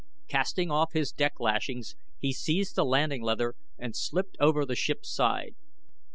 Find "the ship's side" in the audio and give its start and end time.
4.65-5.53